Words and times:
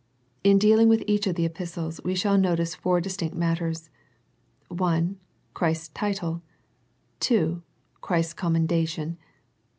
In 0.43 0.57
dealing 0.57 0.89
with 0.89 1.03
each 1.05 1.27
of 1.27 1.35
the 1.35 1.45
epistles, 1.45 2.01
we 2.03 2.15
shall 2.15 2.35
notice 2.35 2.73
four 2.73 2.99
distinct 2.99 3.35
matters, 3.35 3.91
^ 4.71 4.83
i. 4.83 5.13
Christ's 5.53 5.89
title.— 5.89 6.41
ii. 7.31 7.57
Christ's 8.01 8.33
commendation. 8.33 9.19